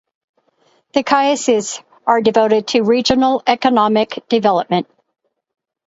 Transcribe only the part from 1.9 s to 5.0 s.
are devoted to regional economic development.